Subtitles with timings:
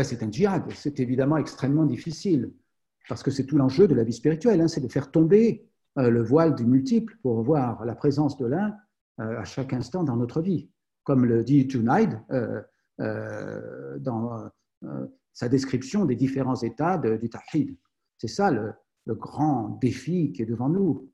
[0.00, 0.62] ben, c'est un djihad.
[0.72, 2.54] C'est évidemment extrêmement difficile,
[3.06, 6.08] parce que c'est tout l'enjeu de la vie spirituelle, hein, c'est de faire tomber euh,
[6.08, 8.74] le voile du multiple pour voir la présence de l'un
[9.20, 10.70] euh, à chaque instant dans notre vie.
[11.04, 12.62] Comme le dit Junaid euh,
[13.98, 14.50] dans
[15.34, 17.76] sa description des différents états du Tawhid.
[18.16, 18.72] C'est ça le,
[19.06, 21.10] grand défi qui est devant nous.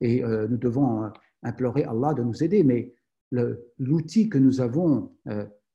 [0.00, 1.10] et nous devons
[1.42, 2.94] implorer Allah de nous aider, mais
[3.78, 5.10] l'outil que nous avons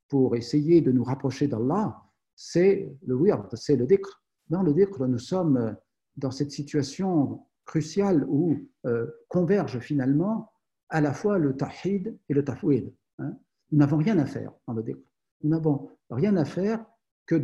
[0.08, 2.02] pour essayer de nous rapprocher d'Allah,
[2.36, 4.24] c'est le wird, c'est le dhikr.
[4.50, 5.76] Dans le dhikr, nous sommes
[6.16, 10.52] dans cette situation cruciale où euh, convergent finalement
[10.90, 12.94] à la fois le tahid et le tafwid.
[13.20, 13.38] Hein.
[13.72, 15.00] Nous n'avons rien à faire dans le dhikr.
[15.44, 16.86] Nous n'avons rien à faire
[17.26, 17.36] que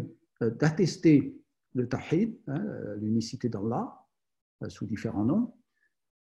[0.42, 1.38] euh, d'attester
[1.74, 2.64] le tahid, hein,
[2.98, 4.06] l'unicité d'Allah,
[4.64, 5.54] euh, sous différents noms,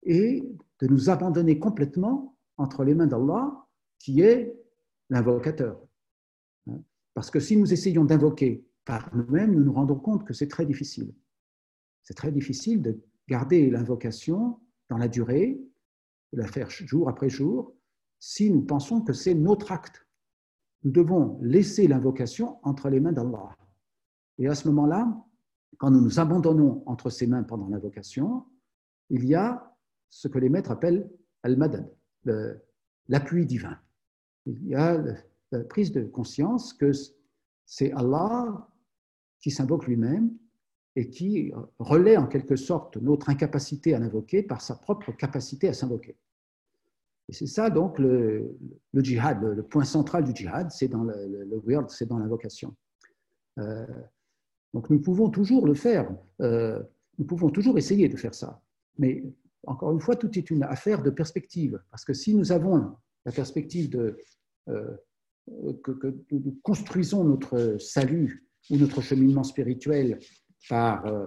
[0.03, 0.43] et
[0.81, 3.67] de nous abandonner complètement entre les mains d'Allah,
[3.99, 4.55] qui est
[5.11, 5.81] l'invocateur.
[7.15, 10.67] Parce que si nous essayons d'invoquer par nous-mêmes, nous nous rendons compte que c'est très
[10.67, 11.15] difficile.
[12.03, 15.61] C'est très difficile de garder l'invocation dans la durée,
[16.33, 17.75] de la faire jour après jour,
[18.19, 20.07] si nous pensons que c'est notre acte.
[20.83, 23.57] Nous devons laisser l'invocation entre les mains d'Allah.
[24.39, 25.25] Et à ce moment-là,
[25.79, 28.45] quand nous nous abandonnons entre ses mains pendant l'invocation,
[29.09, 29.75] il y a
[30.11, 31.11] ce que les maîtres appellent
[31.43, 31.91] al-madad,
[33.09, 33.79] l'appui divin.
[34.47, 35.03] Il y a
[35.63, 36.91] prise de conscience que
[37.67, 38.69] c'est Allah
[39.41, 40.31] qui s'invoque lui-même
[40.97, 45.73] et qui relaie en quelque sorte notre incapacité à l'invoquer par sa propre capacité à
[45.73, 46.17] s'invoquer.
[47.29, 48.57] Et c'est ça donc le,
[48.95, 52.75] djihad, le, point central du djihad, c'est dans le, le, c'est dans l'invocation.
[53.59, 53.87] Euh,
[54.75, 56.11] donc nous pouvons toujours le faire,
[56.43, 56.83] euh,
[57.19, 58.61] nous pouvons toujours essayer de faire ça.
[58.99, 59.25] Mais
[59.67, 62.95] encore une fois, tout est une affaire de perspective, parce que si nous avons
[63.25, 64.19] la perspective de
[64.69, 64.97] euh,
[65.83, 70.19] que, nous construisons notre salut ou notre cheminement spirituel
[70.69, 71.27] par euh,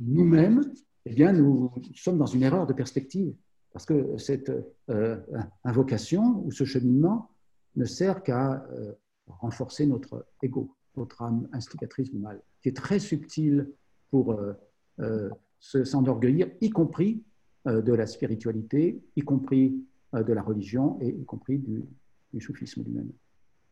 [0.00, 0.62] nous-mêmes,
[1.06, 3.34] eh bien, nous sommes dans une erreur de perspective.
[3.72, 4.52] Parce que cette
[4.90, 5.16] euh,
[5.64, 7.30] invocation ou ce cheminement
[7.74, 8.92] ne sert qu'à euh,
[9.26, 13.72] renforcer notre ego, notre âme instigatrice du mal, qui est très subtile
[14.10, 14.38] pour
[15.58, 17.24] s'enorgueillir, y compris
[17.64, 21.82] de la spiritualité, y compris de la religion et y compris du,
[22.32, 23.12] du soufisme lui-même.